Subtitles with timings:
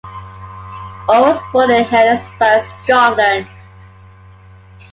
[1.09, 3.47] Orr was born in Helensburgh, Scotland.